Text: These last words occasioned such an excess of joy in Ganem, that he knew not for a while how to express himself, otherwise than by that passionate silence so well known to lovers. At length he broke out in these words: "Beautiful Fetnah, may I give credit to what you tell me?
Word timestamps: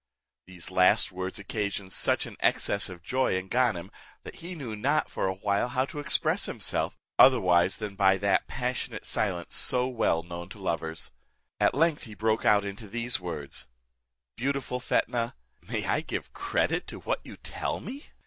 These 0.47 0.71
last 0.71 1.11
words 1.11 1.37
occasioned 1.37 1.93
such 1.93 2.25
an 2.25 2.35
excess 2.39 2.89
of 2.89 3.03
joy 3.03 3.35
in 3.35 3.49
Ganem, 3.49 3.91
that 4.23 4.37
he 4.37 4.55
knew 4.55 4.75
not 4.75 5.11
for 5.11 5.27
a 5.27 5.35
while 5.35 5.67
how 5.69 5.85
to 5.85 5.99
express 5.99 6.47
himself, 6.47 6.97
otherwise 7.19 7.77
than 7.77 7.95
by 7.95 8.17
that 8.17 8.47
passionate 8.47 9.05
silence 9.05 9.53
so 9.55 9.87
well 9.87 10.23
known 10.23 10.49
to 10.49 10.57
lovers. 10.57 11.11
At 11.59 11.75
length 11.75 12.05
he 12.05 12.15
broke 12.15 12.45
out 12.45 12.65
in 12.65 12.77
these 12.77 13.19
words: 13.19 13.67
"Beautiful 14.37 14.79
Fetnah, 14.79 15.35
may 15.61 15.85
I 15.85 16.01
give 16.01 16.33
credit 16.33 16.87
to 16.87 17.01
what 17.01 17.23
you 17.23 17.37
tell 17.37 17.79
me? 17.79 18.07